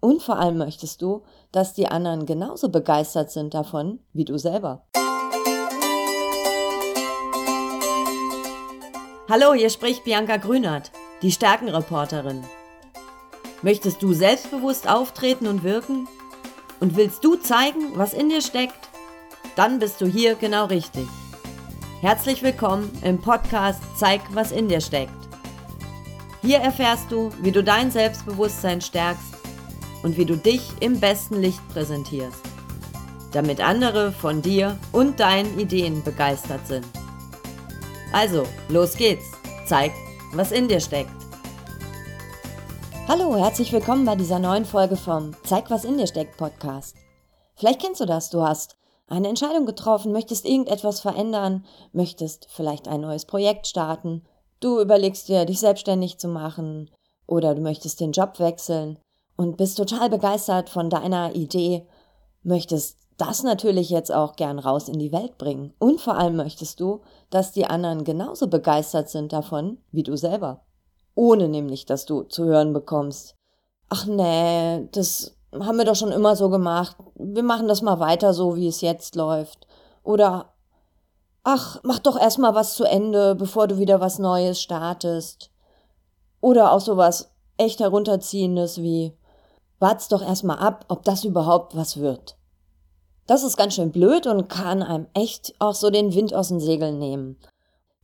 Und 0.00 0.22
vor 0.22 0.38
allem 0.38 0.58
möchtest 0.58 1.02
du, 1.02 1.24
dass 1.50 1.74
die 1.74 1.88
anderen 1.88 2.24
genauso 2.24 2.68
begeistert 2.68 3.30
sind 3.30 3.54
davon 3.54 3.98
wie 4.12 4.24
du 4.24 4.38
selber. 4.38 4.86
Hallo, 9.28 9.52
hier 9.54 9.70
spricht 9.70 10.04
Bianca 10.04 10.36
Grünert, 10.36 10.90
die 11.22 11.32
Stärkenreporterin. 11.32 12.44
Möchtest 13.62 14.00
du 14.02 14.12
selbstbewusst 14.12 14.88
auftreten 14.88 15.48
und 15.48 15.64
wirken? 15.64 16.06
Und 16.80 16.96
willst 16.96 17.24
du 17.24 17.34
zeigen, 17.34 17.98
was 17.98 18.14
in 18.14 18.28
dir 18.28 18.40
steckt? 18.40 18.88
Dann 19.56 19.80
bist 19.80 20.00
du 20.00 20.06
hier 20.06 20.36
genau 20.36 20.66
richtig. 20.66 21.08
Herzlich 22.00 22.44
willkommen 22.44 22.90
im 23.02 23.20
Podcast 23.20 23.82
Zeig, 23.96 24.20
was 24.32 24.52
in 24.52 24.68
dir 24.68 24.80
steckt. 24.80 25.12
Hier 26.40 26.58
erfährst 26.58 27.10
du, 27.10 27.30
wie 27.42 27.50
du 27.50 27.64
dein 27.64 27.90
Selbstbewusstsein 27.90 28.80
stärkst 28.80 29.37
und 30.08 30.16
wie 30.16 30.24
du 30.24 30.38
dich 30.38 30.62
im 30.80 31.00
besten 31.00 31.42
Licht 31.42 31.60
präsentierst, 31.68 32.40
damit 33.32 33.60
andere 33.60 34.10
von 34.10 34.40
dir 34.40 34.78
und 34.90 35.20
deinen 35.20 35.58
Ideen 35.58 36.02
begeistert 36.02 36.66
sind. 36.66 36.86
Also, 38.10 38.44
los 38.70 38.96
geht's. 38.96 39.26
Zeig, 39.66 39.92
was 40.32 40.50
in 40.50 40.66
dir 40.66 40.80
steckt. 40.80 41.10
Hallo, 43.06 43.36
herzlich 43.36 43.70
willkommen 43.70 44.06
bei 44.06 44.16
dieser 44.16 44.38
neuen 44.38 44.64
Folge 44.64 44.96
vom 44.96 45.32
Zeig, 45.44 45.68
was 45.68 45.84
in 45.84 45.98
dir 45.98 46.06
steckt 46.06 46.38
Podcast. 46.38 46.96
Vielleicht 47.56 47.82
kennst 47.82 48.00
du 48.00 48.06
das, 48.06 48.30
du 48.30 48.40
hast 48.40 48.78
eine 49.08 49.28
Entscheidung 49.28 49.66
getroffen, 49.66 50.12
möchtest 50.12 50.46
irgendetwas 50.46 51.00
verändern, 51.00 51.66
möchtest 51.92 52.48
vielleicht 52.50 52.88
ein 52.88 53.02
neues 53.02 53.26
Projekt 53.26 53.66
starten, 53.66 54.24
du 54.60 54.80
überlegst 54.80 55.28
dir, 55.28 55.44
dich 55.44 55.60
selbstständig 55.60 56.16
zu 56.16 56.28
machen 56.28 56.88
oder 57.26 57.54
du 57.54 57.60
möchtest 57.60 58.00
den 58.00 58.12
Job 58.12 58.38
wechseln 58.38 58.98
und 59.38 59.56
bist 59.56 59.78
total 59.78 60.10
begeistert 60.10 60.68
von 60.68 60.90
deiner 60.90 61.34
Idee, 61.36 61.86
möchtest 62.42 62.98
das 63.18 63.44
natürlich 63.44 63.88
jetzt 63.88 64.12
auch 64.12 64.34
gern 64.34 64.58
raus 64.58 64.88
in 64.88 64.98
die 64.98 65.12
Welt 65.12 65.38
bringen. 65.38 65.72
Und 65.78 66.00
vor 66.00 66.16
allem 66.16 66.36
möchtest 66.36 66.80
du, 66.80 67.02
dass 67.30 67.52
die 67.52 67.64
anderen 67.64 68.02
genauso 68.02 68.48
begeistert 68.48 69.08
sind 69.08 69.32
davon 69.32 69.78
wie 69.92 70.02
du 70.02 70.16
selber. 70.16 70.64
Ohne 71.14 71.48
nämlich, 71.48 71.86
dass 71.86 72.04
du 72.04 72.22
zu 72.22 72.44
hören 72.44 72.72
bekommst, 72.72 73.36
ach 73.88 74.06
nee, 74.06 74.88
das 74.90 75.36
haben 75.52 75.78
wir 75.78 75.84
doch 75.84 75.96
schon 75.96 76.12
immer 76.12 76.34
so 76.34 76.50
gemacht. 76.50 76.96
Wir 77.14 77.44
machen 77.44 77.68
das 77.68 77.80
mal 77.80 78.00
weiter 78.00 78.34
so, 78.34 78.56
wie 78.56 78.66
es 78.66 78.80
jetzt 78.80 79.14
läuft. 79.14 79.68
Oder 80.02 80.52
ach, 81.44 81.78
mach 81.84 82.00
doch 82.00 82.18
erstmal 82.18 82.56
was 82.56 82.74
zu 82.74 82.84
Ende, 82.84 83.36
bevor 83.36 83.68
du 83.68 83.78
wieder 83.78 84.00
was 84.00 84.18
Neues 84.18 84.60
startest. 84.60 85.50
Oder 86.40 86.72
auch 86.72 86.80
sowas 86.80 87.30
echt 87.56 87.80
herunterziehendes 87.80 88.78
wie 88.82 89.17
wart's 89.78 90.08
doch 90.08 90.22
erstmal 90.22 90.58
ab, 90.58 90.84
ob 90.88 91.04
das 91.04 91.24
überhaupt 91.24 91.76
was 91.76 91.98
wird. 91.98 92.36
Das 93.26 93.42
ist 93.42 93.56
ganz 93.56 93.74
schön 93.74 93.92
blöd 93.92 94.26
und 94.26 94.48
kann 94.48 94.82
einem 94.82 95.06
echt 95.14 95.54
auch 95.58 95.74
so 95.74 95.90
den 95.90 96.14
Wind 96.14 96.34
aus 96.34 96.48
den 96.48 96.60
Segeln 96.60 96.98
nehmen. 96.98 97.38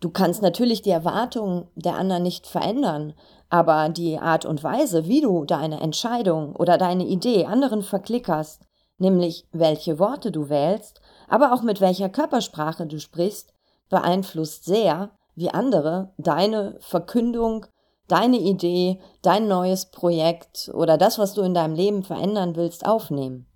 Du 0.01 0.11
kannst 0.11 0.43
natürlich 0.43 0.83
die 0.83 0.91
Erwartungen 0.91 1.67
der 1.77 1.97
anderen 1.97 2.23
nicht 2.23 2.47
verändern, 2.47 3.15
aber 3.49 3.89
die 3.89 4.19
Art 4.19 4.45
und 4.45 4.63
Weise, 4.63 5.07
wie 5.07 5.23
du 5.23 5.45
deine 5.45 5.81
Entscheidung 5.81 6.55
oder 6.55 6.77
deine 6.77 7.07
Idee 7.07 7.47
anderen 7.47 7.83
verklickerst, 7.83 8.67
nämlich 8.99 9.47
welche 9.53 9.99
Worte 9.99 10.31
du 10.31 10.51
wählst, 10.51 11.01
aber 11.29 11.55
auch 11.55 11.63
mit 11.63 11.81
welcher 11.81 12.11
Körpersprache 12.11 12.87
du 12.87 13.01
sprichst, 13.01 13.55
beeinflusst 13.89 14.67
sehr, 14.67 15.11
wie 15.37 15.51
andere 15.51 16.13
deine 16.19 16.77
Verkündung 16.81 17.67
deine 18.09 18.39
Idee, 18.39 19.01
dein 19.23 19.49
neues 19.49 19.87
Projekt 19.87 20.71
oder 20.75 20.99
das, 20.99 21.19
was 21.19 21.35
du 21.35 21.43
in 21.43 21.55
deinem 21.55 21.75
Leben 21.75 22.03
verändern 22.03 22.57
willst, 22.57 22.87
aufnehmen. 22.87 23.47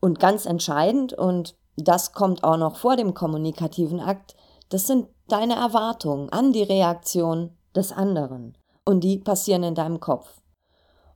Und 0.00 0.18
ganz 0.18 0.46
entscheidend, 0.46 1.12
und 1.12 1.56
das 1.76 2.12
kommt 2.12 2.44
auch 2.44 2.56
noch 2.56 2.76
vor 2.76 2.96
dem 2.96 3.14
kommunikativen 3.14 4.00
Akt, 4.00 4.34
das 4.68 4.86
sind 4.86 5.08
deine 5.28 5.56
Erwartungen 5.56 6.30
an 6.30 6.52
die 6.52 6.62
Reaktion 6.62 7.56
des 7.74 7.92
anderen. 7.92 8.56
Und 8.84 9.04
die 9.04 9.18
passieren 9.18 9.62
in 9.62 9.74
deinem 9.74 10.00
Kopf. 10.00 10.40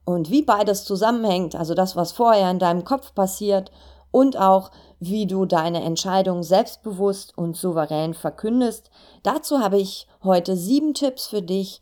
Und 0.05 0.29
wie 0.29 0.43
beides 0.43 0.85
zusammenhängt, 0.85 1.55
also 1.55 1.73
das, 1.73 1.95
was 1.95 2.11
vorher 2.11 2.51
in 2.51 2.59
deinem 2.59 2.83
Kopf 2.83 3.15
passiert 3.15 3.71
und 4.11 4.37
auch 4.37 4.71
wie 4.99 5.25
du 5.25 5.45
deine 5.45 5.83
Entscheidung 5.83 6.43
selbstbewusst 6.43 7.35
und 7.37 7.57
souverän 7.57 8.13
verkündest, 8.13 8.91
dazu 9.23 9.59
habe 9.59 9.77
ich 9.79 10.07
heute 10.23 10.55
sieben 10.55 10.93
Tipps 10.93 11.27
für 11.27 11.41
dich, 11.41 11.81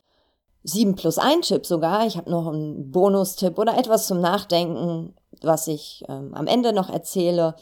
7 0.64 0.96
plus 0.96 1.18
1 1.18 1.48
Chip 1.48 1.66
sogar. 1.66 2.06
Ich 2.06 2.18
habe 2.18 2.32
noch 2.32 2.48
einen 2.48 2.92
Bonustipp 2.92 3.58
oder 3.58 3.78
etwas 3.78 4.08
zum 4.08 4.22
Nachdenken, 4.22 5.14
was 5.42 5.68
ich 5.68 6.04
ähm, 6.08 6.34
am 6.34 6.48
Ende 6.48 6.74
noch 6.74 6.90
erzähle. 6.90 7.56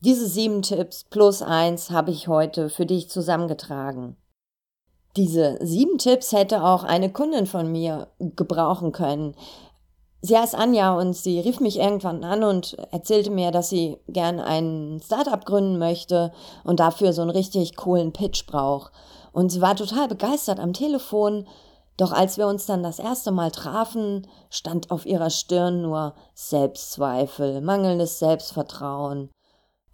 Diese 0.00 0.28
sieben 0.28 0.62
Tipps 0.62 1.04
plus 1.04 1.40
eins 1.40 1.90
habe 1.90 2.10
ich 2.10 2.28
heute 2.28 2.68
für 2.68 2.84
dich 2.84 3.08
zusammengetragen. 3.08 4.16
Diese 5.16 5.58
sieben 5.64 5.96
Tipps 5.96 6.32
hätte 6.32 6.62
auch 6.62 6.84
eine 6.84 7.10
Kundin 7.10 7.46
von 7.46 7.72
mir 7.72 8.08
gebrauchen 8.18 8.92
können. 8.92 9.34
Sie 10.20 10.36
heißt 10.36 10.54
Anja 10.54 10.94
und 10.98 11.14
sie 11.14 11.40
rief 11.40 11.60
mich 11.60 11.78
irgendwann 11.78 12.24
an 12.24 12.42
und 12.42 12.74
erzählte 12.90 13.30
mir, 13.30 13.50
dass 13.50 13.70
sie 13.70 13.96
gern 14.08 14.40
ein 14.40 15.00
Startup 15.02 15.42
gründen 15.42 15.78
möchte 15.78 16.32
und 16.64 16.80
dafür 16.80 17.14
so 17.14 17.22
einen 17.22 17.30
richtig 17.30 17.76
coolen 17.76 18.12
Pitch 18.12 18.46
braucht. 18.46 18.92
Und 19.32 19.50
sie 19.50 19.62
war 19.62 19.76
total 19.76 20.08
begeistert 20.08 20.60
am 20.60 20.74
Telefon, 20.74 21.46
doch 21.96 22.12
als 22.12 22.36
wir 22.36 22.46
uns 22.46 22.66
dann 22.66 22.82
das 22.82 22.98
erste 22.98 23.32
Mal 23.32 23.50
trafen, 23.50 24.26
stand 24.50 24.90
auf 24.90 25.06
ihrer 25.06 25.30
Stirn 25.30 25.82
nur 25.82 26.14
Selbstzweifel, 26.34 27.62
mangelndes 27.62 28.18
Selbstvertrauen. 28.18 29.30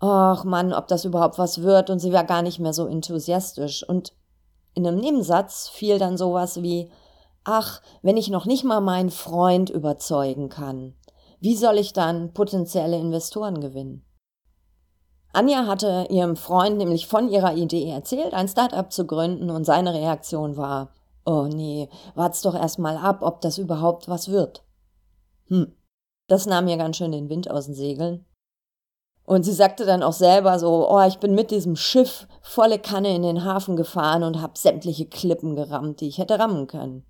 Och 0.02 0.42
Mann, 0.44 0.72
ob 0.72 0.88
das 0.88 1.04
überhaupt 1.04 1.38
was 1.38 1.62
wird, 1.62 1.90
und 1.90 2.00
sie 2.00 2.12
war 2.12 2.24
gar 2.24 2.42
nicht 2.42 2.58
mehr 2.58 2.72
so 2.72 2.86
enthusiastisch. 2.86 3.88
Und 3.88 4.12
in 4.74 4.86
einem 4.86 4.98
Nebensatz 4.98 5.68
fiel 5.68 5.98
dann 5.98 6.16
sowas 6.16 6.62
wie 6.62 6.90
Ach, 7.44 7.80
wenn 8.02 8.16
ich 8.16 8.30
noch 8.30 8.46
nicht 8.46 8.62
mal 8.62 8.80
meinen 8.80 9.10
Freund 9.10 9.68
überzeugen 9.68 10.48
kann, 10.48 10.94
wie 11.40 11.56
soll 11.56 11.76
ich 11.78 11.92
dann 11.92 12.32
potenzielle 12.32 12.96
Investoren 12.96 13.60
gewinnen? 13.60 14.04
Anja 15.32 15.66
hatte 15.66 16.06
ihrem 16.10 16.36
Freund 16.36 16.78
nämlich 16.78 17.08
von 17.08 17.28
ihrer 17.28 17.54
Idee 17.54 17.90
erzählt, 17.90 18.34
ein 18.34 18.46
Startup 18.48 18.92
zu 18.92 19.06
gründen, 19.06 19.50
und 19.50 19.64
seine 19.64 19.94
Reaktion 19.94 20.56
war 20.56 20.92
Oh 21.24 21.46
nee, 21.46 21.88
wart's 22.14 22.42
doch 22.42 22.54
erst 22.54 22.78
mal 22.78 22.96
ab, 22.96 23.22
ob 23.22 23.40
das 23.40 23.58
überhaupt 23.58 24.08
was 24.08 24.28
wird. 24.28 24.64
Hm, 25.48 25.72
das 26.26 26.46
nahm 26.46 26.64
mir 26.64 26.76
ganz 26.76 26.96
schön 26.96 27.12
den 27.12 27.28
Wind 27.28 27.50
aus 27.50 27.66
den 27.66 27.74
Segeln. 27.74 28.24
Und 29.24 29.44
sie 29.44 29.52
sagte 29.52 29.84
dann 29.84 30.02
auch 30.02 30.14
selber 30.14 30.58
so, 30.58 30.88
oh, 30.90 31.02
ich 31.06 31.18
bin 31.18 31.34
mit 31.34 31.50
diesem 31.50 31.76
Schiff 31.76 32.26
volle 32.40 32.78
Kanne 32.78 33.14
in 33.14 33.22
den 33.22 33.44
Hafen 33.44 33.76
gefahren 33.76 34.22
und 34.22 34.40
hab 34.40 34.58
sämtliche 34.58 35.06
Klippen 35.06 35.54
gerammt, 35.54 36.00
die 36.00 36.08
ich 36.08 36.18
hätte 36.18 36.38
rammen 36.38 36.66
können. 36.66 37.04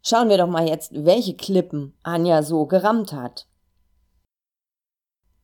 Schauen 0.00 0.28
wir 0.28 0.38
doch 0.38 0.46
mal 0.46 0.68
jetzt, 0.68 0.92
welche 1.04 1.34
Klippen 1.34 1.98
Anja 2.04 2.42
so 2.42 2.66
gerammt 2.66 3.12
hat. 3.12 3.47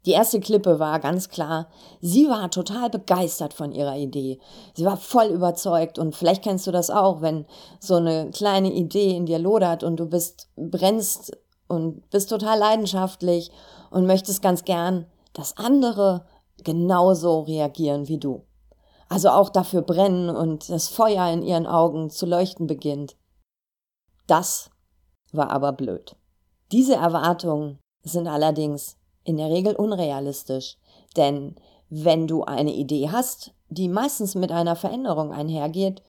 Die 0.07 0.11
erste 0.11 0.39
Klippe 0.39 0.79
war 0.79 1.01
ganz 1.01 1.31
klar, 1.31 1.69
sie 2.01 2.29
war 2.29 2.51
total 2.51 2.91
begeistert 2.91 3.55
von 3.55 3.73
ihrer 3.73 3.97
Idee. 3.97 4.39
Sie 4.75 4.85
war 4.85 4.99
voll 4.99 5.27
überzeugt 5.27 5.99
und 5.99 6.15
vielleicht 6.15 6.43
kennst 6.43 6.67
du 6.67 6.73
das 6.73 6.91
auch, 6.91 7.23
wenn 7.23 7.47
so 7.81 7.95
eine 7.95 8.31
kleine 8.31 8.73
Idee 8.73 9.17
in 9.17 9.25
dir 9.25 9.39
lodert 9.39 9.83
und 9.83 9.97
du 9.97 10.07
bist, 10.07 10.49
brennst 10.57 11.37
und 11.69 12.11
bist 12.11 12.29
total 12.29 12.59
leidenschaftlich 12.59 13.51
und 13.91 14.07
möchtest 14.07 14.43
ganz 14.43 14.65
gern, 14.65 15.07
dass 15.33 15.57
andere 15.57 16.27
genauso 16.63 17.41
reagieren 17.41 18.07
wie 18.09 18.19
du. 18.19 18.45
Also 19.09 19.31
auch 19.31 19.49
dafür 19.49 19.83
brennen 19.83 20.29
und 20.29 20.69
das 20.69 20.89
Feuer 20.89 21.31
in 21.31 21.43
ihren 21.43 21.67
Augen 21.67 22.11
zu 22.11 22.27
leuchten 22.27 22.67
beginnt. 22.67 23.17
Das 24.27 24.71
war 25.33 25.51
aber 25.51 25.73
blöd. 25.73 26.17
Diese 26.73 26.95
Erwartungen 26.95 27.79
sind 28.03 28.27
allerdings 28.27 28.97
in 29.25 29.37
der 29.37 29.51
Regel 29.51 29.75
unrealistisch. 29.75 30.77
Denn 31.17 31.57
wenn 31.89 32.27
du 32.27 32.45
eine 32.45 32.73
Idee 32.73 33.11
hast, 33.11 33.53
die 33.69 33.89
meistens 33.89 34.35
mit 34.35 34.53
einer 34.53 34.77
Veränderung 34.77 35.33
einhergeht, 35.33 36.03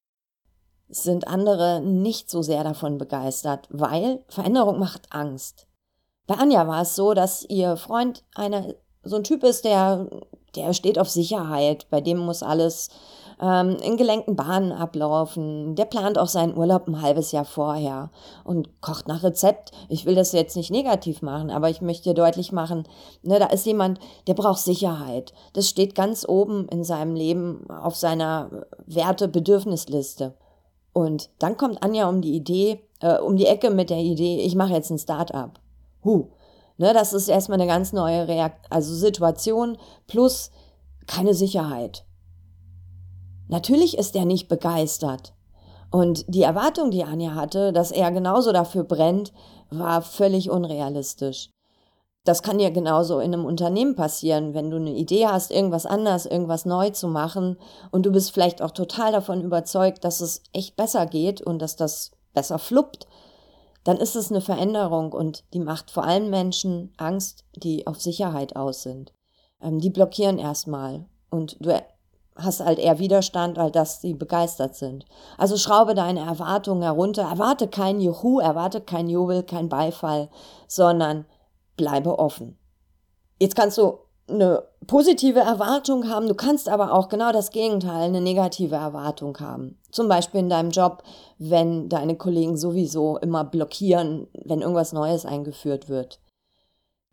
sind 0.87 1.27
andere 1.27 1.81
nicht 1.81 2.29
so 2.29 2.41
sehr 2.41 2.63
davon 2.63 2.97
begeistert, 2.97 3.67
weil 3.71 4.23
Veränderung 4.27 4.79
macht 4.79 5.07
Angst. 5.11 5.67
Bei 6.27 6.35
Anja 6.35 6.67
war 6.67 6.81
es 6.81 6.95
so, 6.95 7.13
dass 7.13 7.43
ihr 7.43 7.77
Freund 7.77 8.23
einer, 8.35 8.73
so 9.03 9.15
ein 9.15 9.23
Typ 9.23 9.43
ist, 9.43 9.65
der, 9.65 10.09
der 10.55 10.73
steht 10.73 10.99
auf 10.99 11.09
Sicherheit, 11.09 11.87
bei 11.89 12.01
dem 12.01 12.17
muss 12.17 12.43
alles 12.43 12.89
ähm, 13.41 13.77
in 13.81 13.97
gelenkten 13.97 14.35
Bahnen 14.35 14.71
ablaufen. 14.71 15.75
Der 15.75 15.85
plant 15.85 16.17
auch 16.17 16.27
seinen 16.27 16.57
Urlaub 16.57 16.87
ein 16.87 17.01
halbes 17.01 17.31
Jahr 17.31 17.45
vorher 17.45 18.09
und 18.43 18.81
kocht 18.81 19.07
nach 19.07 19.23
Rezept. 19.23 19.71
Ich 19.89 20.05
will 20.05 20.15
das 20.15 20.31
jetzt 20.31 20.55
nicht 20.55 20.71
negativ 20.71 21.21
machen, 21.21 21.49
aber 21.51 21.69
ich 21.69 21.81
möchte 21.81 22.13
deutlich 22.13 22.51
machen, 22.51 22.87
ne, 23.23 23.39
da 23.39 23.47
ist 23.47 23.65
jemand, 23.65 23.99
der 24.27 24.33
braucht 24.33 24.59
Sicherheit. 24.59 25.33
Das 25.53 25.69
steht 25.69 25.95
ganz 25.95 26.27
oben 26.27 26.67
in 26.69 26.83
seinem 26.83 27.15
Leben 27.15 27.69
auf 27.69 27.95
seiner 27.95 28.49
Werte-Bedürfnisliste. 28.85 30.33
Und 30.93 31.29
dann 31.39 31.57
kommt 31.57 31.83
Anja 31.83 32.07
um 32.07 32.21
die 32.21 32.35
Idee, 32.35 32.81
äh, 33.01 33.17
um 33.17 33.35
die 33.35 33.47
Ecke 33.47 33.69
mit 33.69 33.89
der 33.89 33.99
Idee, 33.99 34.39
ich 34.39 34.55
mache 34.55 34.73
jetzt 34.73 34.89
ein 34.89 34.97
Start-up. 34.97 35.59
Huh, 36.03 36.27
Ne, 36.77 36.93
das 36.93 37.13
ist 37.13 37.29
erstmal 37.29 37.59
eine 37.59 37.69
ganz 37.69 37.93
neue 37.93 38.27
Reakt 38.27 38.65
also 38.69 38.93
Situation 38.93 39.77
plus 40.07 40.51
keine 41.07 41.33
Sicherheit. 41.33 42.04
Natürlich 43.47 43.97
ist 43.97 44.15
er 44.15 44.25
nicht 44.25 44.47
begeistert. 44.47 45.33
Und 45.91 46.25
die 46.27 46.41
Erwartung, 46.41 46.91
die 46.91 47.03
Anja 47.03 47.35
hatte, 47.35 47.71
dass 47.71 47.91
er 47.91 48.11
genauso 48.11 48.51
dafür 48.51 48.83
brennt, 48.83 49.31
war 49.69 50.01
völlig 50.01 50.49
unrealistisch. 50.49 51.49
Das 52.25 52.41
kann 52.41 52.59
ja 52.59 52.71
genauso 52.71 53.19
in 53.19 53.33
einem 53.33 53.45
Unternehmen 53.45 53.95
passieren, 53.95 54.55
wenn 54.55 54.71
du 54.71 54.77
eine 54.77 54.95
Idee 54.95 55.27
hast, 55.27 55.51
irgendwas 55.51 55.85
anders, 55.85 56.25
irgendwas 56.25 56.65
neu 56.65 56.89
zu 56.89 57.07
machen 57.07 57.57
und 57.91 58.05
du 58.07 58.11
bist 58.11 58.31
vielleicht 58.31 58.63
auch 58.63 58.71
total 58.71 59.11
davon 59.11 59.43
überzeugt, 59.43 60.03
dass 60.03 60.21
es 60.21 60.41
echt 60.51 60.75
besser 60.75 61.05
geht 61.05 61.41
und 61.41 61.61
dass 61.61 61.75
das 61.75 62.11
besser 62.33 62.57
fluppt, 62.57 63.07
dann 63.83 63.97
ist 63.97 64.15
es 64.15 64.31
eine 64.31 64.41
Veränderung 64.41 65.13
und 65.13 65.43
die 65.53 65.59
macht 65.59 65.91
vor 65.91 66.03
allem 66.03 66.31
Menschen 66.31 66.91
Angst, 66.97 67.45
die 67.55 67.85
auf 67.85 68.01
Sicherheit 68.01 68.55
aus 68.55 68.81
sind. 68.81 69.13
Ähm, 69.61 69.79
die 69.79 69.91
blockieren 69.91 70.39
erstmal 70.39 71.05
und 71.29 71.57
du 71.63 71.69
hast 72.35 72.59
halt 72.59 72.79
eher 72.79 72.99
Widerstand, 72.99 73.57
als 73.57 73.71
dass 73.71 74.01
sie 74.01 74.13
begeistert 74.13 74.75
sind. 74.75 75.05
Also 75.37 75.57
schraube 75.57 75.95
deine 75.95 76.19
Erwartungen 76.21 76.83
herunter, 76.83 77.23
erwarte 77.23 77.67
kein 77.67 78.01
Juhu, 78.01 78.39
erwarte 78.39 78.81
kein 78.81 79.07
Jubel, 79.07 79.43
kein 79.43 79.69
Beifall, 79.69 80.29
sondern 80.67 81.25
bleibe 81.77 82.19
offen. 82.19 82.57
Jetzt 83.39 83.55
kannst 83.55 83.77
du 83.77 83.99
eine 84.27 84.63
positive 84.87 85.39
Erwartung 85.39 86.09
haben, 86.09 86.27
du 86.27 86.33
kannst 86.33 86.67
aber 86.67 86.93
auch 86.93 87.09
genau 87.09 87.31
das 87.31 87.51
Gegenteil, 87.51 88.03
eine 88.03 88.21
negative 88.21 88.75
Erwartung 88.75 89.37
haben. 89.39 89.77
Zum 89.91 90.07
Beispiel 90.07 90.39
in 90.39 90.49
deinem 90.49 90.71
Job, 90.71 91.03
wenn 91.37 91.89
deine 91.89 92.15
Kollegen 92.15 92.57
sowieso 92.57 93.17
immer 93.17 93.43
blockieren, 93.43 94.27
wenn 94.33 94.61
irgendwas 94.61 94.93
Neues 94.93 95.25
eingeführt 95.25 95.89
wird. 95.89 96.19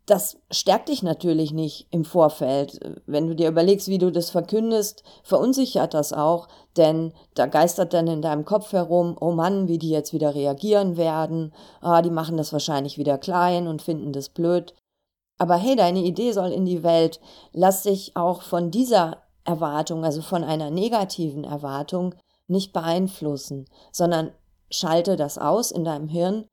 Das 0.05 0.37
stärkt 0.51 0.89
dich 0.89 1.01
natürlich 1.01 1.53
nicht 1.53 1.87
im 1.89 2.03
Vorfeld. 2.03 2.77
Wenn 3.05 3.27
du 3.27 3.35
dir 3.35 3.47
überlegst, 3.47 3.87
wie 3.87 3.99
du 3.99 4.11
das 4.11 4.31
verkündest, 4.31 5.03
verunsichert 5.23 5.93
das 5.93 6.11
auch, 6.11 6.49
denn 6.75 7.13
da 7.35 7.45
geistert 7.45 7.93
dann 7.93 8.07
in 8.07 8.21
deinem 8.21 8.43
Kopf 8.43 8.73
herum, 8.73 9.15
oh 9.19 9.31
Mann, 9.31 9.69
wie 9.69 9.77
die 9.77 9.89
jetzt 9.89 10.11
wieder 10.11 10.35
reagieren 10.35 10.97
werden, 10.97 11.53
ah, 11.79 12.01
die 12.01 12.09
machen 12.09 12.35
das 12.35 12.51
wahrscheinlich 12.51 12.97
wieder 12.97 13.17
klein 13.17 13.67
und 13.67 13.81
finden 13.81 14.11
das 14.11 14.27
blöd. 14.27 14.73
Aber 15.37 15.55
hey, 15.55 15.77
deine 15.77 16.03
Idee 16.03 16.33
soll 16.33 16.51
in 16.51 16.65
die 16.65 16.83
Welt. 16.83 17.21
Lass 17.53 17.83
dich 17.83 18.15
auch 18.17 18.41
von 18.41 18.71
dieser 18.71 19.23
Erwartung, 19.45 20.03
also 20.03 20.21
von 20.21 20.43
einer 20.43 20.69
negativen 20.69 21.45
Erwartung, 21.45 22.15
nicht 22.47 22.73
beeinflussen, 22.73 23.65
sondern 23.93 24.31
schalte 24.69 25.15
das 25.15 25.37
aus 25.37 25.71
in 25.71 25.85
deinem 25.85 26.07
Hirn 26.09 26.45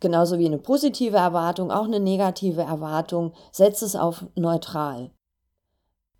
Genauso 0.00 0.38
wie 0.38 0.46
eine 0.46 0.58
positive 0.58 1.16
Erwartung, 1.16 1.70
auch 1.70 1.84
eine 1.84 2.00
negative 2.00 2.62
Erwartung, 2.62 3.32
setz 3.50 3.82
es 3.82 3.96
auf 3.96 4.26
neutral. 4.34 5.10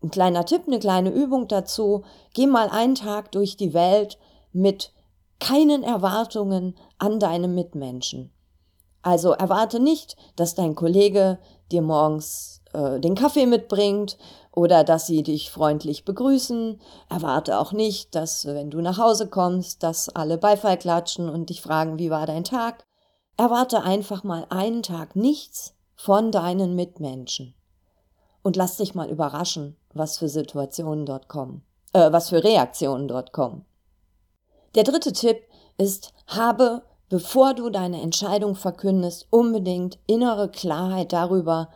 Ein 0.03 0.11
kleiner 0.11 0.45
Tipp, 0.45 0.63
eine 0.67 0.79
kleine 0.79 1.11
Übung 1.11 1.49
dazu, 1.49 2.05
geh 2.35 2.47
mal 2.47 2.69
einen 2.69 2.95
Tag 2.95 3.33
durch 3.33 3.57
die 3.57 3.75
Welt 3.75 4.19
mit 4.53 4.93
keinen 5.41 5.83
Erwartungen 5.83 6.77
an 6.99 7.19
deine 7.21 7.49
Mitmenschen. 7.49 8.33
Also 9.03 9.33
erwarte 9.33 9.79
nicht, 9.79 10.17
dass 10.37 10.55
dein 10.55 10.75
Kollege 10.75 11.39
dir 11.71 11.83
morgens 11.83 12.63
äh, 12.73 12.99
den 12.99 13.15
Kaffee 13.15 13.47
mitbringt 13.47 14.19
oder 14.53 14.85
dass 14.85 15.07
sie 15.07 15.23
dich 15.23 15.51
freundlich 15.51 16.05
begrüßen. 16.05 16.81
Erwarte 17.09 17.59
auch 17.59 17.73
nicht, 17.73 18.15
dass 18.15 18.47
wenn 18.47 18.71
du 18.71 18.81
nach 18.81 18.99
Hause 18.99 19.29
kommst, 19.29 19.83
dass 19.83 20.09
alle 20.09 20.39
Beifall 20.39 20.79
klatschen 20.79 21.29
und 21.29 21.51
dich 21.51 21.61
fragen, 21.63 21.99
wie 21.99 22.11
war 22.11 22.27
dein 22.27 22.45
Tag. 22.45 22.87
Erwarte 23.39 23.83
einfach 23.83 24.25
mal 24.25 24.47
einen 24.49 24.83
Tag 24.83 25.15
nichts 25.15 25.75
von 25.95 26.33
deinen 26.33 26.75
Mitmenschen 26.75 27.55
und 28.43 28.57
lass 28.57 28.79
dich 28.79 28.95
mal 28.95 29.11
überraschen, 29.11 29.77
was 29.93 30.17
für 30.17 30.29
Situationen 30.29 31.05
dort 31.05 31.29
kommen, 31.29 31.63
äh, 31.93 32.11
was 32.13 32.31
für 32.31 32.43
Reaktionen 32.43 33.09
dort 33.09 33.33
kommen. 33.33 33.67
Der 34.75 34.85
dritte 34.85 35.13
Tipp 35.13 35.39
ist, 35.77 36.15
habe, 36.27 36.83
bevor 37.11 37.53
du 37.53 37.69
deine 37.69 38.01
Entscheidung 38.01 38.55
verkündest, 38.55 39.27
unbedingt 39.29 39.99
innere 40.07 40.51
Klarheit 40.51 41.13
darüber, 41.13 41.69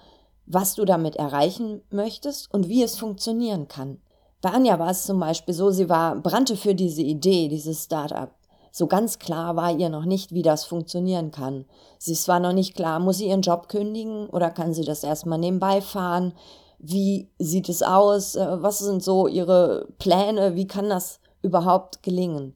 was 0.46 0.76
du 0.76 0.86
damit 0.86 1.16
erreichen 1.16 1.82
möchtest 1.90 2.52
und 2.54 2.68
wie 2.68 2.82
es 2.82 2.98
funktionieren 2.98 3.68
kann. 3.68 4.00
Bei 4.40 4.50
Anja 4.50 4.78
war 4.78 4.90
es 4.90 5.04
zum 5.04 5.20
Beispiel 5.20 5.52
so, 5.52 5.70
sie 5.70 5.90
war, 5.90 6.16
brannte 6.16 6.56
für 6.56 6.74
diese 6.74 7.02
Idee, 7.02 7.48
dieses 7.48 7.84
Startup. 7.84 8.30
So 8.72 8.87
ganz 8.87 9.19
klar 9.19 9.56
war 9.56 9.72
ihr 9.72 9.88
noch 9.88 10.05
nicht, 10.05 10.32
wie 10.32 10.43
das 10.43 10.64
funktionieren 10.64 11.31
kann. 11.31 11.64
Sie 11.99 12.12
ist 12.12 12.25
zwar 12.25 12.40
noch 12.40 12.52
nicht 12.52 12.75
klar, 12.75 13.00
muss 13.00 13.19
sie 13.19 13.28
ihren 13.28 13.43
Job 13.43 13.69
kündigen 13.69 14.28
oder 14.28 14.50
kann 14.50 14.75
sie 14.75 14.84
das 14.84 15.02
erstmal 15.02 15.38
nebenbei 15.38 15.81
fahren? 15.81 16.34
Wie 16.78 17.28
sieht 17.38 17.69
es 17.69 17.82
aus? 17.82 18.37
Äh, 18.37 18.62
was 18.62 18.78
sind 18.78 19.02
so 19.02 19.26
ihre 19.26 19.88
Pläne? 19.99 20.55
Wie 20.55 20.67
kann 20.67 20.88
das 20.88 21.20
überhaupt 21.43 22.02
gelingen? 22.02 22.55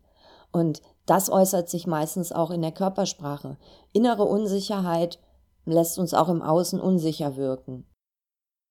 Und 0.50 0.82
das 1.06 1.30
äußert 1.30 1.68
sich 1.68 1.86
meistens 1.86 2.32
auch 2.32 2.50
in 2.50 2.62
der 2.62 2.72
Körpersprache. 2.72 3.58
Innere 3.92 4.24
Unsicherheit 4.24 5.18
lässt 5.66 5.98
uns 5.98 6.14
auch 6.14 6.28
im 6.28 6.42
Außen 6.42 6.80
unsicher 6.80 7.36
wirken. 7.36 7.86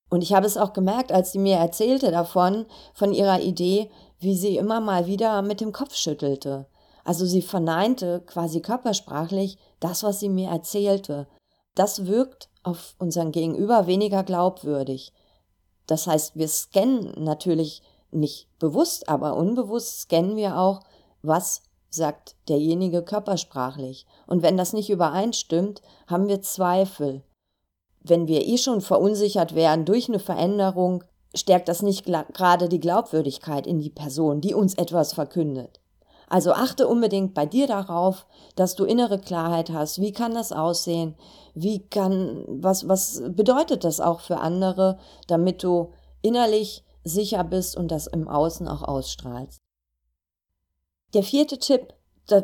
Und 0.10 0.22
ich 0.22 0.34
habe 0.34 0.45
es 0.45 0.57
auch 0.57 0.74
gemerkt, 0.74 1.12
als 1.12 1.31
sie 1.31 1.40
mir 1.40 1.57
erzählte 1.57 2.12
davon, 2.12 2.66
von 2.94 3.13
ihrer 3.13 3.42
Idee, 3.42 3.90
wie 4.19 4.36
sie 4.36 4.57
immer 4.57 4.80
mal 4.80 5.07
wieder 5.07 5.42
mit 5.42 5.60
dem 5.60 5.72
Kopf 5.72 5.95
schüttelte. 5.95 6.68
Also 7.04 7.26
sie 7.26 7.42
verneinte 7.42 8.22
quasi 8.26 8.62
körpersprachlich 8.62 9.58
das, 9.80 10.04
was 10.04 10.20
sie 10.20 10.30
mir 10.30 10.50
erzählte. 10.50 11.28
Das 11.76 12.06
wirkt 12.06 12.50
auf 12.64 12.96
unseren 12.98 13.32
Gegenüber 13.32 13.88
weniger 13.88 14.24
glaubwürdig. 14.24 15.12
Das 15.86 16.08
heißt, 16.08 16.36
wir 16.36 16.48
scannen 16.48 17.14
natürlich 17.24 17.82
nicht 18.12 18.48
bewusst, 18.60 19.10
aber 19.10 19.36
unbewusst 19.36 20.02
scannen 20.02 20.36
wir 20.36 20.58
auch, 20.58 20.82
was 21.22 21.64
sagt 21.90 22.36
derjenige 22.48 23.04
körpersprachlich. 23.04 24.06
Und 24.26 24.42
wenn 24.42 24.58
das 24.58 24.74
nicht 24.74 24.90
übereinstimmt, 24.90 25.82
haben 26.08 26.28
wir 26.28 26.42
Zweifel. 26.42 27.24
Wenn 28.02 28.28
wir 28.28 28.46
eh 28.46 28.58
schon 28.58 28.82
verunsichert 28.82 29.56
werden 29.56 29.86
durch 29.86 30.10
eine 30.10 30.20
Veränderung, 30.20 31.04
stärkt 31.36 31.68
das 31.68 31.82
nicht 31.82 32.06
gerade 32.06 32.70
die 32.70 32.80
Glaubwürdigkeit 32.80 33.68
in 33.68 33.80
die 33.80 33.90
Person, 33.90 34.42
die 34.42 34.54
uns 34.54 34.76
etwas 34.76 35.14
verkündet. 35.14 35.82
Also 36.33 36.53
achte 36.53 36.88
unbedingt 36.88 37.35
bei 37.35 37.45
dir 37.45 37.68
darauf, 37.68 38.25
dass 38.56 38.74
du 38.74 38.85
innere 38.85 39.19
Klarheit 39.19 39.69
hast. 39.69 40.01
Wie 40.01 40.12
kann 40.12 40.33
das 40.33 40.51
aussehen? 40.51 41.15
Wie 41.53 41.88
kann, 41.88 42.44
was, 42.47 42.88
was 42.88 43.21
bedeutet 43.27 43.83
das 43.83 44.00
auch 44.00 44.19
für 44.19 44.39
andere, 44.39 44.97
damit 45.28 45.61
du 45.61 45.94
innerlich 46.23 46.83
sicher 47.04 47.44
bist 47.44 47.78
und 47.78 47.90
das 47.92 48.07
im 48.07 48.28
Außen 48.28 48.68
auch 48.68 48.81
ausstrahlst? 48.81 49.61
Der 51.13 51.21
vierte 51.21 51.59
Tipp, 51.59 51.94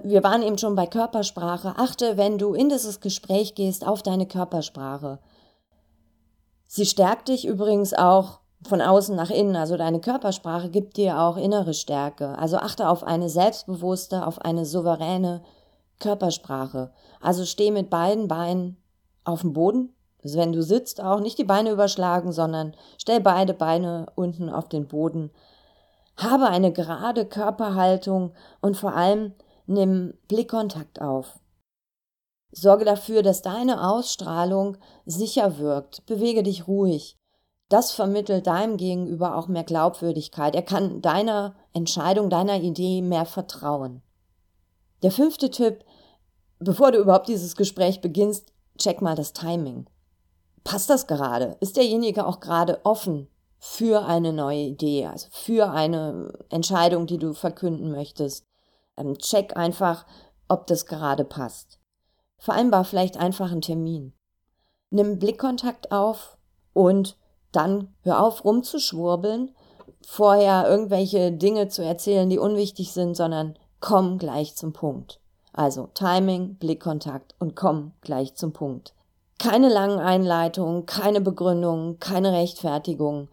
wir 0.03 0.21
waren 0.21 0.43
eben 0.43 0.59
schon 0.59 0.75
bei 0.75 0.85
Körpersprache. 0.85 1.73
Achte, 1.77 2.15
wenn 2.15 2.37
du 2.37 2.53
in 2.53 2.69
dieses 2.69 2.99
Gespräch 2.99 3.55
gehst, 3.55 3.87
auf 3.87 4.03
deine 4.03 4.27
Körpersprache. 4.27 5.17
Sie 6.67 6.85
stärkt 6.85 7.29
dich 7.29 7.47
übrigens 7.47 7.95
auch 7.95 8.41
von 8.67 8.81
außen 8.81 9.15
nach 9.15 9.29
innen, 9.29 9.55
also 9.55 9.77
deine 9.77 10.01
Körpersprache 10.01 10.69
gibt 10.69 10.97
dir 10.97 11.19
auch 11.19 11.37
innere 11.37 11.73
Stärke. 11.73 12.37
Also 12.37 12.57
achte 12.57 12.89
auf 12.89 13.03
eine 13.03 13.29
selbstbewusste, 13.29 14.25
auf 14.25 14.41
eine 14.41 14.65
souveräne 14.65 15.41
Körpersprache. 15.99 16.91
Also 17.21 17.45
steh 17.45 17.71
mit 17.71 17.89
beiden 17.89 18.27
Beinen 18.27 18.77
auf 19.23 19.41
dem 19.41 19.53
Boden. 19.53 19.95
Also 20.23 20.37
wenn 20.37 20.51
du 20.51 20.61
sitzt, 20.61 21.01
auch 21.01 21.21
nicht 21.21 21.37
die 21.37 21.45
Beine 21.45 21.71
überschlagen, 21.71 22.33
sondern 22.33 22.75
stell 22.97 23.21
beide 23.21 23.53
Beine 23.53 24.07
unten 24.15 24.49
auf 24.49 24.67
den 24.67 24.87
Boden. 24.87 25.31
Habe 26.17 26.47
eine 26.47 26.73
gerade 26.73 27.25
Körperhaltung 27.25 28.33
und 28.59 28.75
vor 28.75 28.93
allem 28.93 29.33
nimm 29.67 30.15
Blickkontakt 30.27 31.01
auf. 31.01 31.39
Sorge 32.51 32.83
dafür, 32.83 33.21
dass 33.21 33.41
deine 33.41 33.87
Ausstrahlung 33.89 34.77
sicher 35.05 35.59
wirkt. 35.59 36.05
Bewege 36.07 36.43
dich 36.43 36.67
ruhig 36.67 37.18
das 37.69 37.91
vermittelt 37.91 38.47
deinem 38.47 38.77
Gegenüber 38.77 39.37
auch 39.37 39.47
mehr 39.47 39.63
Glaubwürdigkeit. 39.63 40.55
Er 40.55 40.63
kann 40.63 41.01
deiner 41.01 41.55
Entscheidung, 41.71 42.29
deiner 42.29 42.59
Idee 42.59 43.01
mehr 43.01 43.25
vertrauen. 43.25 44.01
Der 45.03 45.11
fünfte 45.11 45.51
Tipp, 45.51 45.85
bevor 46.57 46.91
du 46.91 46.97
überhaupt 46.97 47.27
dieses 47.27 47.55
Gespräch 47.55 48.01
beginnst, 48.01 48.51
check 48.77 49.01
mal 49.01 49.15
das 49.15 49.33
Timing. 49.33 49.85
Passt 50.63 50.89
das 50.89 51.05
gerade? 51.05 51.57
Ist 51.59 51.77
derjenige 51.77 52.25
auch 52.25 52.39
gerade 52.39 52.83
offen 52.83 53.27
für 53.59 54.05
eine 54.05 54.33
neue 54.33 54.61
Idee, 54.61 55.05
also 55.05 55.27
für 55.31 55.71
eine 55.71 56.33
Entscheidung, 56.49 57.05
die 57.05 57.17
du 57.17 57.33
verkünden 57.33 57.91
möchtest? 57.91 58.45
Ähm, 58.97 59.17
check 59.19 59.55
einfach, 59.55 60.05
ob 60.47 60.65
das 60.67 60.87
gerade 60.87 61.23
passt. 61.23 61.79
Vereinbar 62.37 62.83
vielleicht 62.83 63.17
einfach 63.17 63.51
einen 63.51 63.61
Termin. 63.61 64.13
Nimm 64.89 65.19
Blickkontakt 65.19 65.91
auf 65.91 66.37
und 66.73 67.17
dann 67.51 67.93
hör 68.01 68.23
auf 68.23 68.45
rumzuschwurbeln, 68.45 69.55
vorher 70.05 70.67
irgendwelche 70.67 71.31
Dinge 71.31 71.67
zu 71.67 71.83
erzählen, 71.83 72.29
die 72.29 72.39
unwichtig 72.39 72.91
sind, 72.93 73.15
sondern 73.15 73.57
komm 73.79 74.17
gleich 74.17 74.55
zum 74.55 74.73
Punkt. 74.73 75.19
Also 75.53 75.89
Timing, 75.93 76.55
Blickkontakt 76.55 77.35
und 77.39 77.55
komm 77.55 77.93
gleich 78.01 78.35
zum 78.35 78.53
Punkt. 78.53 78.93
Keine 79.39 79.69
langen 79.69 79.99
Einleitungen, 79.99 80.85
keine 80.85 81.21
Begründungen, 81.21 81.99
keine 81.99 82.33
Rechtfertigung. 82.33 83.29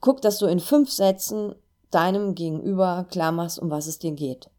Guck, 0.00 0.22
dass 0.22 0.38
du 0.38 0.46
in 0.46 0.60
fünf 0.60 0.90
Sätzen 0.90 1.54
deinem 1.90 2.34
Gegenüber 2.34 3.06
klar 3.10 3.30
machst, 3.30 3.58
um 3.58 3.70
was 3.70 3.86
es 3.86 3.98
dir 3.98 4.12
geht. 4.12 4.50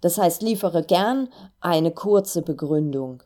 Das 0.00 0.18
heißt, 0.18 0.42
liefere 0.42 0.82
gern 0.82 1.28
eine 1.60 1.90
kurze 1.90 2.42
Begründung, 2.42 3.22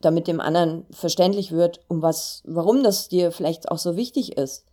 damit 0.00 0.26
dem 0.26 0.40
anderen 0.40 0.86
verständlich 0.90 1.52
wird, 1.52 1.80
um 1.88 2.02
was, 2.02 2.42
warum 2.46 2.82
das 2.82 3.08
dir 3.08 3.32
vielleicht 3.32 3.70
auch 3.70 3.78
so 3.78 3.96
wichtig 3.96 4.36
ist. 4.36 4.64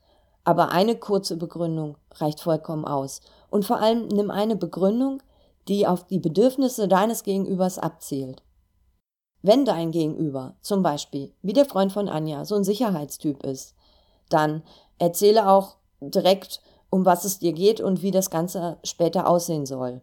Aber 0.44 0.72
eine 0.72 0.96
kurze 0.96 1.36
Begründung 1.36 1.98
reicht 2.16 2.40
vollkommen 2.40 2.86
aus. 2.86 3.22
Und 3.50 3.66
vor 3.66 3.80
allem 3.80 4.08
nimm 4.08 4.32
eine 4.32 4.56
Begründung, 4.56 5.22
die 5.68 5.86
auf 5.86 6.06
die 6.08 6.20
Bedürfnisse 6.20 6.88
deines 6.88 7.24
Gegenübers 7.24 7.78
abzielt. 7.78 8.42
Wenn 9.42 9.66
dein 9.66 9.92
Gegenüber, 9.92 10.56
zum 10.62 10.82
Beispiel, 10.82 11.34
wie 11.42 11.54
der 11.54 11.66
Freund 11.66 11.92
von 11.92 12.10
Anja, 12.10 12.46
so 12.46 12.56
ein 12.56 12.64
Sicherheitstyp 12.64 13.44
ist, 13.44 13.76
dann 14.30 14.64
erzähle 14.98 15.50
auch 15.50 15.78
direkt, 16.02 16.62
um 16.90 17.06
was 17.06 17.26
es 17.26 17.40
dir 17.40 17.54
geht 17.54 17.82
und 17.82 18.02
wie 18.02 18.12
das 18.12 18.30
Ganze 18.30 18.78
später 18.84 19.28
aussehen 19.28 19.66
soll. 19.66 20.02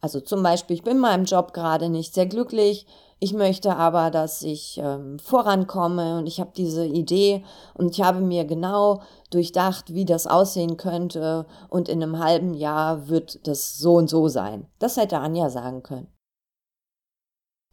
Also 0.00 0.20
zum 0.20 0.42
Beispiel, 0.42 0.76
ich 0.76 0.82
bin 0.82 0.96
in 0.96 1.00
meinem 1.02 1.24
Job 1.24 1.52
gerade 1.52 1.88
nicht 1.88 2.14
sehr 2.14 2.26
glücklich, 2.26 2.86
ich 3.20 3.32
möchte 3.32 3.74
aber, 3.74 4.10
dass 4.10 4.42
ich 4.42 4.78
ähm, 4.78 5.18
vorankomme 5.18 6.18
und 6.18 6.26
ich 6.26 6.38
habe 6.38 6.52
diese 6.56 6.86
Idee 6.86 7.44
und 7.74 7.90
ich 7.90 8.02
habe 8.02 8.20
mir 8.20 8.44
genau 8.44 9.02
durchdacht, 9.30 9.92
wie 9.92 10.04
das 10.04 10.28
aussehen 10.28 10.76
könnte 10.76 11.46
und 11.68 11.88
in 11.88 12.02
einem 12.02 12.20
halben 12.20 12.54
Jahr 12.54 13.08
wird 13.08 13.46
das 13.48 13.76
so 13.76 13.94
und 13.94 14.08
so 14.08 14.28
sein. 14.28 14.68
Das 14.78 14.96
hätte 14.96 15.18
Anja 15.18 15.50
sagen 15.50 15.82
können. 15.82 16.12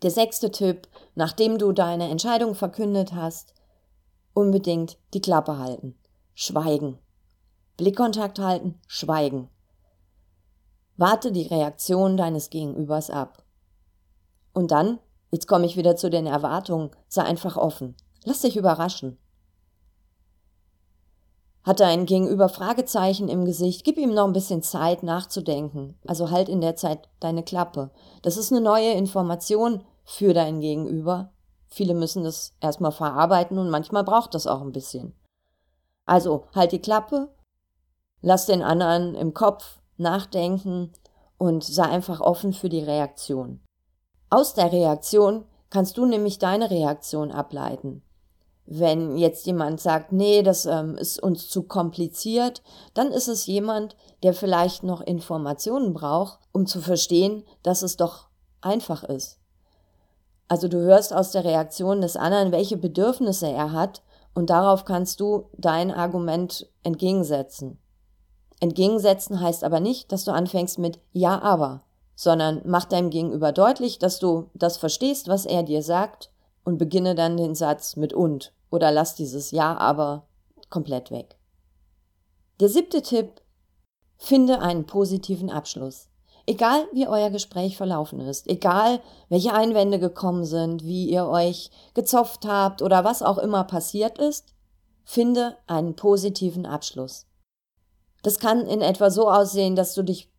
Der 0.01 0.11
sechste 0.11 0.49
Tipp, 0.49 0.87
nachdem 1.13 1.59
du 1.59 1.71
deine 1.71 2.09
Entscheidung 2.09 2.55
verkündet 2.55 3.13
hast, 3.13 3.53
unbedingt 4.33 4.97
die 5.13 5.21
Klappe 5.21 5.59
halten. 5.59 5.95
Schweigen. 6.33 6.97
Blickkontakt 7.77 8.39
halten, 8.39 8.79
schweigen. 8.87 9.49
Warte 10.97 11.31
die 11.31 11.47
Reaktion 11.47 12.17
deines 12.17 12.49
Gegenübers 12.49 13.09
ab. 13.09 13.43
Und 14.53 14.71
dann, 14.71 14.99
jetzt 15.35 15.47
komme 15.47 15.65
ich 15.65 15.75
wieder 15.75 15.97
zu 15.97 16.09
den 16.09 16.27
Erwartungen, 16.27 16.91
sei 17.09 17.23
einfach 17.23 17.57
offen. 17.57 17.95
Lass 18.23 18.41
dich 18.41 18.55
überraschen. 18.55 19.17
Hat 21.63 21.81
er 21.81 21.87
ein 21.87 22.05
Gegenüber 22.05 22.47
Fragezeichen 22.47 23.27
im 23.27 23.43
Gesicht, 23.43 23.83
gib 23.83 23.97
ihm 23.97 24.13
noch 24.13 24.25
ein 24.25 24.33
bisschen 24.33 24.63
Zeit 24.63 25.03
nachzudenken. 25.03 25.99
Also 26.07 26.31
halt 26.31 26.47
in 26.47 26.61
der 26.61 26.77
Zeit 26.77 27.09
deine 27.19 27.43
Klappe. 27.43 27.91
Das 28.21 28.37
ist 28.37 28.51
eine 28.51 28.61
neue 28.61 28.93
Information 28.93 29.83
für 30.05 30.33
dein 30.33 30.61
Gegenüber. 30.61 31.33
Viele 31.67 31.95
müssen 31.95 32.23
das 32.23 32.55
erstmal 32.61 32.93
verarbeiten 32.93 33.57
und 33.57 33.69
manchmal 33.69 34.05
braucht 34.05 34.35
das 34.35 34.47
auch 34.47 34.61
ein 34.61 34.71
bisschen. 34.71 35.13
Also 36.05 36.45
halt 36.53 36.71
die 36.71 36.81
Klappe, 36.81 37.27
lass 38.21 38.45
den 38.45 38.61
anderen 38.61 39.15
im 39.15 39.33
Kopf 39.33 39.79
nachdenken 39.97 40.93
und 41.37 41.63
sei 41.63 41.83
einfach 41.83 42.21
offen 42.21 42.53
für 42.53 42.69
die 42.69 42.83
Reaktion. 42.83 43.59
Aus 44.35 44.53
der 44.53 44.73
Reaktion 44.73 45.45
kannst 45.69 45.97
du 45.97 46.05
nämlich 46.05 46.39
deine 46.39 46.69
Reaktion 46.69 47.31
ableiten. 47.31 48.03
Wenn 48.65 49.15
jetzt 49.15 49.45
jemand 49.45 49.79
sagt, 49.79 50.11
nee, 50.11 50.43
das 50.43 50.65
ähm, 50.65 50.97
ist 50.97 51.23
uns 51.23 51.47
zu 51.47 51.63
kompliziert, 51.63 52.61
dann 52.93 53.13
ist 53.13 53.29
es 53.29 53.45
jemand, 53.45 53.95
der 54.23 54.33
vielleicht 54.33 54.83
noch 54.83 54.99
Informationen 54.99 55.93
braucht, 55.93 56.39
um 56.51 56.67
zu 56.67 56.81
verstehen, 56.81 57.45
dass 57.63 57.81
es 57.81 57.95
doch 57.95 58.27
einfach 58.59 59.05
ist. 59.05 59.39
Also 60.49 60.67
du 60.67 60.79
hörst 60.79 61.13
aus 61.13 61.31
der 61.31 61.45
Reaktion 61.45 62.01
des 62.01 62.17
anderen, 62.17 62.51
welche 62.51 62.75
Bedürfnisse 62.75 63.47
er 63.47 63.71
hat, 63.71 64.03
und 64.33 64.49
darauf 64.49 64.83
kannst 64.83 65.21
du 65.21 65.45
dein 65.57 65.91
Argument 65.91 66.69
entgegensetzen. 66.83 67.79
Entgegensetzen 68.59 69.39
heißt 69.39 69.63
aber 69.63 69.79
nicht, 69.79 70.11
dass 70.11 70.25
du 70.25 70.33
anfängst 70.33 70.77
mit 70.77 70.99
Ja, 71.13 71.41
aber, 71.41 71.84
sondern 72.15 72.61
mach 72.65 72.85
deinem 72.85 73.09
Gegenüber 73.09 73.51
deutlich, 73.51 73.99
dass 73.99 74.19
du 74.19 74.49
das 74.53 74.77
verstehst, 74.77 75.27
was 75.27 75.45
er 75.45 75.63
dir 75.63 75.83
sagt 75.83 76.31
und 76.63 76.77
beginne 76.77 77.15
dann 77.15 77.37
den 77.37 77.55
Satz 77.55 77.95
mit 77.95 78.13
und 78.13 78.53
oder 78.71 78.91
lass 78.91 79.15
dieses 79.15 79.51
Ja, 79.51 79.77
aber 79.77 80.27
komplett 80.69 81.11
weg. 81.11 81.37
Der 82.59 82.69
siebte 82.69 83.01
Tipp, 83.01 83.41
finde 84.17 84.59
einen 84.59 84.85
positiven 84.85 85.49
Abschluss. 85.49 86.07
Egal 86.47 86.85
wie 86.93 87.07
euer 87.07 87.31
Gespräch 87.31 87.75
verlaufen 87.75 88.19
ist, 88.19 88.47
egal 88.47 89.01
welche 89.29 89.53
Einwände 89.53 89.99
gekommen 89.99 90.45
sind, 90.45 90.83
wie 90.83 91.09
ihr 91.09 91.25
euch 91.25 91.71
gezopft 91.95 92.45
habt 92.45 92.81
oder 92.81 93.03
was 93.03 93.23
auch 93.23 93.39
immer 93.39 93.63
passiert 93.63 94.19
ist, 94.19 94.53
finde 95.03 95.57
einen 95.67 95.95
positiven 95.95 96.65
Abschluss. 96.65 97.25
Das 98.21 98.39
kann 98.39 98.67
in 98.67 98.81
etwa 98.81 99.09
so 99.09 99.29
aussehen, 99.29 99.75
dass 99.75 99.95
du 99.95 100.03
dich 100.03 100.31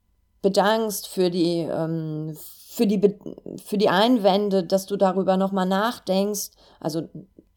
bedankst 0.43 1.09
für 1.09 1.31
die, 1.31 1.61
ähm, 1.61 2.37
für 2.69 2.87
die, 2.87 3.17
für 3.65 3.79
die 3.79 3.89
Einwände, 3.89 4.65
dass 4.65 4.87
du 4.87 4.97
darüber 4.97 5.37
nochmal 5.37 5.67
nachdenkst, 5.67 6.51
also 6.81 7.09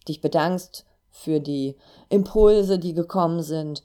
dich 0.07 0.21
bedankst 0.21 0.85
für 1.09 1.39
die 1.39 1.75
Impulse, 2.09 2.79
die 2.79 2.93
gekommen 2.93 3.41
sind. 3.43 3.83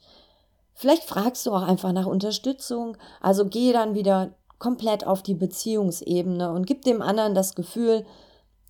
Vielleicht 0.73 1.03
fragst 1.03 1.45
du 1.45 1.51
auch 1.51 1.61
einfach 1.61 1.91
nach 1.91 2.05
Unterstützung, 2.05 2.97
also 3.21 3.45
geh 3.45 3.73
dann 3.73 3.95
wieder 3.95 4.33
komplett 4.59 5.05
auf 5.05 5.23
die 5.23 5.33
Beziehungsebene 5.33 6.51
und 6.51 6.65
gib 6.65 6.83
dem 6.83 7.01
anderen 7.01 7.35
das 7.35 7.55
Gefühl, 7.55 8.05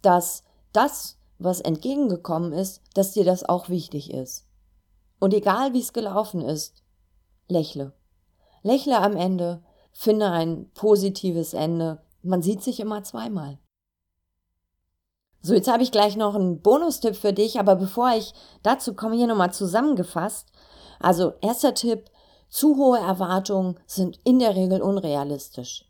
dass 0.02 0.44
das, 0.74 1.18
was 1.40 1.62
entgegengekommen 1.62 2.54
ist, 2.54 2.82
dass 2.94 3.12
dir 3.12 3.26
das 3.26 3.44
auch 3.44 3.70
wichtig 3.70 4.12
ist. 4.14 4.46
Und 5.20 5.34
egal 5.34 5.74
wie 5.74 5.80
es 5.80 5.94
gelaufen 5.94 6.42
ist, 6.42 6.84
lächle. 7.48 7.94
Lächle 8.62 9.00
am 9.00 9.16
Ende, 9.16 9.64
finde 9.96 10.30
ein 10.30 10.70
positives 10.74 11.54
Ende. 11.54 12.02
Man 12.22 12.42
sieht 12.42 12.62
sich 12.62 12.80
immer 12.80 13.04
zweimal. 13.04 13.58
So, 15.42 15.54
jetzt 15.54 15.72
habe 15.72 15.84
ich 15.84 15.92
gleich 15.92 16.18
noch 16.18 16.36
einen 16.36 16.62
Bonustipp 16.62 17.16
für 17.16 17.34
dich, 17.34 17.60
aber 17.60 17.76
bevor 17.76 18.12
ich 18.16 18.34
dazu 18.62 18.94
komme, 18.94 19.16
hier 19.16 19.28
nochmal 19.28 19.54
zusammengefasst. 19.54 20.52
Also, 21.00 21.34
erster 21.42 21.74
Tipp, 21.74 22.10
zu 22.50 22.78
hohe 22.78 23.00
Erwartungen 23.00 23.80
sind 23.86 24.20
in 24.24 24.40
der 24.40 24.56
Regel 24.56 24.82
unrealistisch. 24.82 25.86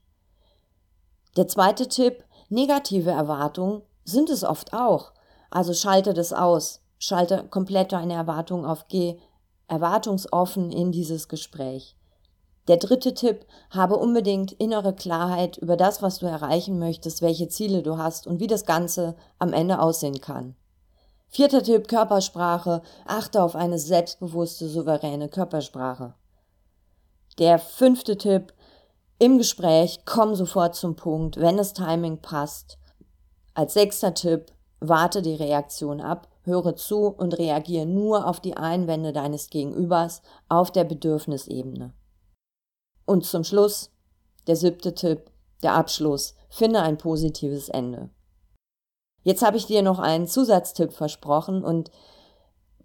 Der 1.35 1.47
zweite 1.47 1.87
Tipp, 1.87 2.23
negative 2.49 3.11
Erwartungen 3.11 3.81
sind 4.03 4.29
es 4.29 4.43
oft 4.43 4.73
auch. 4.73 5.13
Also 5.49 5.73
schalte 5.73 6.13
das 6.13 6.31
aus. 6.31 6.81
Schalte 6.97 7.47
komplett 7.49 7.91
deine 7.91 8.13
Erwartungen 8.13 8.65
auf 8.65 8.87
G 8.87 9.17
erwartungsoffen 9.67 10.71
in 10.71 10.91
dieses 10.91 11.27
Gespräch. 11.27 11.95
Der 12.67 12.77
dritte 12.77 13.13
Tipp, 13.13 13.45
habe 13.69 13.97
unbedingt 13.97 14.51
innere 14.53 14.93
Klarheit 14.93 15.57
über 15.57 15.77
das, 15.77 16.01
was 16.01 16.19
du 16.19 16.25
erreichen 16.25 16.79
möchtest, 16.79 17.21
welche 17.21 17.47
Ziele 17.47 17.83
du 17.83 17.97
hast 17.97 18.25
und 18.25 18.39
wie 18.39 18.47
das 18.47 18.65
Ganze 18.65 19.15
am 19.37 19.53
Ende 19.53 19.79
aussehen 19.79 20.19
kann. 20.19 20.55
Vierter 21.27 21.61
Tipp, 21.61 21.87
Körpersprache, 21.87 22.81
achte 23.05 23.43
auf 23.43 23.55
eine 23.55 23.77
selbstbewusste, 23.77 24.67
souveräne 24.67 25.29
Körpersprache. 25.29 26.13
Der 27.37 27.59
fünfte 27.59 28.17
Tipp, 28.17 28.53
im 29.19 29.37
Gespräch 29.37 29.99
komm 30.05 30.35
sofort 30.35 30.75
zum 30.75 30.95
Punkt, 30.95 31.37
wenn 31.37 31.57
das 31.57 31.73
Timing 31.73 32.19
passt. 32.21 32.77
Als 33.53 33.73
sechster 33.73 34.13
Tipp, 34.13 34.51
warte 34.79 35.21
die 35.21 35.35
Reaktion 35.35 36.01
ab 36.01 36.27
höre 36.45 36.75
zu 36.75 37.07
und 37.07 37.37
reagiere 37.37 37.85
nur 37.85 38.27
auf 38.27 38.39
die 38.39 38.55
Einwände 38.55 39.11
deines 39.13 39.49
Gegenübers 39.49 40.21
auf 40.47 40.71
der 40.71 40.83
Bedürfnisebene. 40.83 41.93
Und 43.05 43.25
zum 43.25 43.43
Schluss, 43.43 43.91
der 44.47 44.55
siebte 44.55 44.93
Tipp, 44.93 45.29
der 45.63 45.73
Abschluss, 45.73 46.35
finde 46.49 46.81
ein 46.81 46.97
positives 46.97 47.69
Ende. 47.69 48.09
Jetzt 49.23 49.41
habe 49.41 49.57
ich 49.57 49.65
dir 49.65 49.81
noch 49.81 49.99
einen 49.99 50.27
Zusatztipp 50.27 50.93
versprochen 50.93 51.63
und 51.63 51.89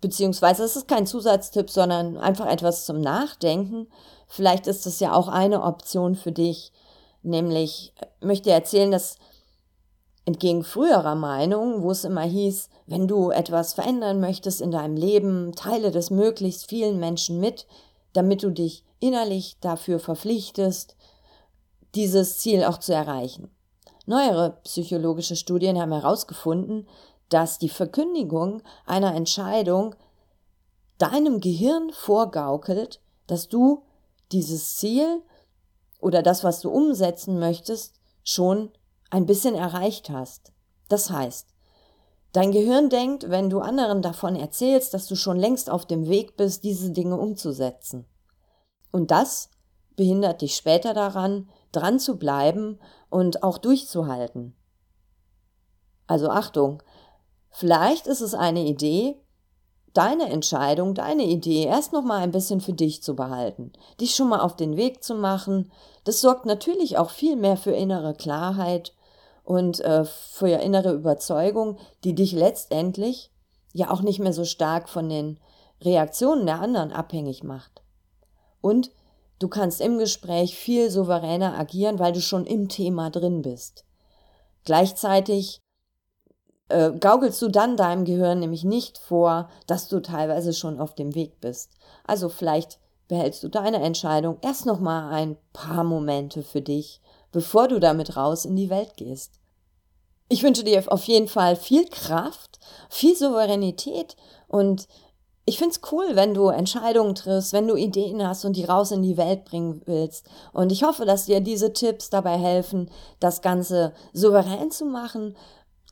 beziehungsweise 0.01 0.65
es 0.65 0.77
ist 0.77 0.89
kein 0.89 1.07
Zusatztipp, 1.07 1.69
sondern 1.71 2.17
einfach 2.17 2.47
etwas 2.47 2.87
zum 2.87 3.01
Nachdenken. 3.01 3.89
Vielleicht 4.27 4.67
ist 4.67 4.87
es 4.87 5.01
ja 5.01 5.13
auch 5.13 5.29
eine 5.29 5.63
Option 5.63 6.15
für 6.15 6.33
dich, 6.33 6.73
nämlich 7.23 7.93
möchte 8.21 8.51
erzählen, 8.51 8.91
dass 8.91 9.17
Entgegen 10.27 10.65
früherer 10.65 11.15
Meinung, 11.15 11.83
wo 11.83 11.91
es 11.91 12.05
immer 12.05 12.23
hieß, 12.23 12.69
wenn 12.87 13.09
du 13.09 13.31
etwas 13.31 13.73
verändern 13.73 14.21
möchtest 14.21 14.61
in 14.61 14.71
deinem 14.71 14.97
Leben, 14.97 15.53
teile 15.57 15.91
das 15.91 16.11
möglichst 16.11 16.69
vielen 16.69 17.01
Menschen 17.01 17.41
mit, 17.41 17.67
damit 18.13 18.43
du 18.43 18.51
dich 18.51 18.85
innerlich 18.99 19.59
dafür 19.61 19.99
verpflichtest, 19.99 20.97
dieses 21.95 22.39
Ziel 22.39 22.65
auch 22.65 22.79
zu 22.79 22.93
erreichen. 22.93 23.51
Neuere 24.07 24.59
psychologische 24.65 25.37
Studien 25.37 25.79
haben 25.81 25.93
herausgefunden, 25.93 26.87
dass 27.29 27.59
die 27.59 27.69
Verkündigung 27.69 28.63
einer 28.87 29.15
Entscheidung 29.15 29.95
deinem 30.99 31.41
Gehirn 31.41 31.91
vorgaukelt, 31.93 33.01
dass 33.27 33.49
du 33.49 33.85
dieses 34.33 34.77
Ziel 34.77 35.23
oder 36.01 36.23
das, 36.23 36.45
was 36.45 36.61
du 36.61 36.71
umsetzen 36.71 37.39
möchtest, 37.39 38.01
schon 38.25 38.71
ein 39.11 39.27
bisschen 39.27 39.55
erreicht 39.55 40.11
hast. 40.11 40.53
Das 40.89 41.11
heißt, 41.11 41.49
Dein 42.33 42.53
Gehirn 42.53 42.91
denkt, 42.91 43.29
wenn 43.29 43.51
du 43.51 43.61
anderen 43.61 44.03
davon 44.03 44.37
erzählst, 44.37 44.95
dass 44.95 45.07
du 45.07 45.17
schon 45.17 45.37
längst 45.37 45.69
auf 45.69 45.85
dem 45.85 46.09
Weg 46.09 46.37
bist, 46.37 46.63
diese 46.63 46.93
Dinge 46.93 47.17
umzusetzen. 47.17 48.07
Und 48.93 49.11
das 49.11 49.51
behindert 49.97 50.41
dich 50.41 50.55
später 50.55 50.95
daran, 50.95 51.49
dran 51.73 51.99
zu 51.99 52.19
bleiben 52.19 52.79
und 53.09 53.43
auch 53.43 53.59
durchzuhalten. 53.59 54.57
Also 56.07 56.29
Achtung, 56.29 56.83
vielleicht 57.51 58.07
ist 58.07 58.21
es 58.21 58.35
eine 58.35 58.65
Idee, 58.65 59.21
deine 59.93 60.31
Entscheidung, 60.31 60.95
deine 60.95 61.25
Idee 61.25 61.65
erst 61.65 61.93
noch 61.93 62.03
mal 62.03 62.19
ein 62.19 62.31
bisschen 62.31 62.61
für 62.61 62.73
dich 62.73 63.03
zu 63.03 63.17
behalten, 63.17 63.73
dich 64.01 64.15
schon 64.15 64.29
mal 64.29 64.41
auf 64.41 64.57
den 64.57 64.77
Weg 64.77 65.03
zu 65.03 65.15
machen. 65.15 65.71
Das 66.05 66.21
sorgt 66.21 66.47
natürlich 66.47 66.97
auch 66.97 67.11
viel 67.11 67.37
mehr 67.37 67.57
für 67.57 67.73
innere 67.73 68.15
Klarheit 68.15 68.93
und 69.45 69.81
äh, 69.81 70.05
für 70.05 70.49
innere 70.49 70.93
Überzeugung, 70.93 71.79
die 72.05 72.15
dich 72.15 72.33
letztendlich 72.33 73.31
ja 73.73 73.91
auch 73.91 74.03
nicht 74.03 74.19
mehr 74.19 74.33
so 74.33 74.45
stark 74.45 74.89
von 74.89 75.09
den 75.09 75.39
Reaktionen 75.83 76.47
der 76.47 76.61
anderen 76.61 76.93
abhängig 76.93 77.43
macht. 77.43 77.83
Und 78.61 78.91
du 79.39 79.49
kannst 79.49 79.81
im 79.81 79.99
Gespräch 79.99 80.57
viel 80.57 80.91
souveräner 80.91 81.59
agieren, 81.59 81.99
weil 81.99 82.13
du 82.13 82.21
schon 82.21 82.47
im 82.47 82.69
Thema 82.69 83.11
drin 83.11 83.43
bist. 83.43 83.85
Gleichzeitig 84.65 85.61
äh, 86.69 86.93
gaukelst 86.93 87.41
du 87.43 87.49
dann 87.49 87.77
deinem 87.77 88.05
Gehirn 88.05 88.41
nämlich 88.41 88.65
nicht 88.65 88.99
vor, 88.99 89.49
dass 89.67 89.89
du 89.89 90.01
teilweise 90.01 90.53
schon 90.53 90.79
auf 90.79 90.95
dem 90.95 91.15
Weg 91.15 91.41
bist. 91.41 91.73
Also 92.07 92.29
vielleicht 92.29 92.79
behältst 93.09 93.43
du 93.43 93.49
deine 93.49 93.83
Entscheidung 93.83 94.39
erst 94.43 94.67
noch 94.67 94.79
mal 94.79 95.11
ein 95.11 95.37
paar 95.53 95.85
Momente 95.85 96.43
für 96.43 96.63
dich, 96.63 97.01
bevor 97.33 97.69
du 97.69 97.79
damit 97.79 98.17
raus 98.17 98.45
in 98.45 98.57
die 98.57 98.71
Welt 98.71 98.97
gehst. 98.97 99.41
Ich 100.29 100.43
wünsche 100.43 100.65
dir 100.65 100.83
auf 100.93 101.05
jeden 101.05 101.29
Fall 101.29 101.57
viel 101.57 101.87
Kraft, 101.89 102.59
viel 102.89 103.17
Souveränität 103.17 104.17
und 104.47 104.87
ich 105.45 105.59
find's 105.59 105.81
cool, 105.91 106.15
wenn 106.15 106.35
du 106.35 106.49
Entscheidungen 106.49 107.17
triffst, 107.17 107.53
wenn 107.53 107.67
du 107.67 107.75
Ideen 107.75 108.25
hast 108.25 108.45
und 108.45 108.57
die 108.57 108.65
raus 108.65 108.93
in 108.93 109.03
die 109.03 109.17
Welt 109.17 109.45
bringen 109.45 109.83
willst. 109.87 110.27
Und 110.53 110.71
ich 110.71 110.85
hoffe, 110.85 111.05
dass 111.05 111.27
dir 111.27 111.41
diese 111.41 111.73
Tipps 111.73 112.09
dabei 112.09 112.39
helfen, 112.39 112.89
das 113.19 113.43
Ganze 113.43 113.93
souverän 114.13 114.71
zu 114.71 114.85
machen, 114.85 115.37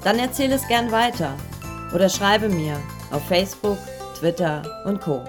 dann 0.03 0.19
erzähle 0.19 0.55
es 0.55 0.67
gern 0.67 0.91
weiter 0.91 1.35
oder 1.93 2.09
schreibe 2.09 2.49
mir 2.49 2.77
auf 3.11 3.25
Facebook, 3.27 3.77
Twitter 4.17 4.63
und 4.85 5.01
Co. 5.01 5.23